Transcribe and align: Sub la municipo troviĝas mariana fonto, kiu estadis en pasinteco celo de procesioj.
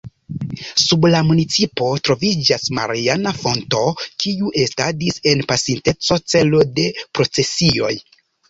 Sub 0.83 1.03
la 1.15 1.19
municipo 1.27 1.89
troviĝas 2.09 2.65
mariana 2.79 3.35
fonto, 3.43 3.83
kiu 4.25 4.51
estadis 4.65 5.23
en 5.33 5.47
pasinteco 5.53 6.21
celo 6.35 6.67
de 6.81 6.91
procesioj. 7.19 7.97